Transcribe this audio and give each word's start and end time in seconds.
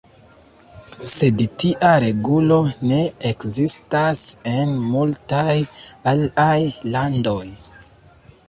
Sed 1.09 1.43
tia 1.63 1.91
regulo 2.03 2.57
ne 2.91 3.03
ekzistas 3.33 4.25
en 4.55 4.75
multaj 4.95 5.59
aliaj 6.15 6.59
landoj. 6.97 7.41